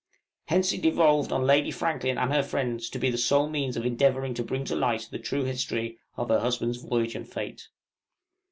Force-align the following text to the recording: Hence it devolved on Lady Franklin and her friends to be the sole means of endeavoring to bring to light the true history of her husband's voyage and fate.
Hence 0.45 0.73
it 0.73 0.81
devolved 0.81 1.31
on 1.31 1.43
Lady 1.45 1.69
Franklin 1.69 2.17
and 2.17 2.33
her 2.33 2.41
friends 2.41 2.89
to 2.89 2.97
be 2.97 3.11
the 3.11 3.19
sole 3.19 3.47
means 3.47 3.77
of 3.77 3.85
endeavoring 3.85 4.33
to 4.33 4.43
bring 4.43 4.65
to 4.65 4.75
light 4.75 5.07
the 5.11 5.19
true 5.19 5.43
history 5.43 5.99
of 6.17 6.29
her 6.29 6.39
husband's 6.39 6.77
voyage 6.77 7.13
and 7.13 7.31
fate. 7.31 7.67